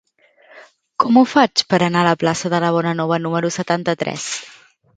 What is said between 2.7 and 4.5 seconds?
Bonanova número setanta-tres?